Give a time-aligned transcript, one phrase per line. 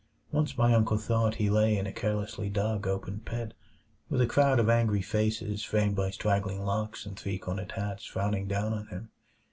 [0.31, 3.53] Once my uncle thought he lay in a carelessly dug open pit,
[4.09, 8.47] with a crowd of angry faces framed by straggling locks and three cornered hats frowning
[8.47, 9.11] down on him.